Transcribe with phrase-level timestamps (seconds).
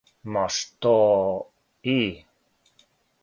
[0.35, 0.93] Ма што
[1.93, 1.99] и?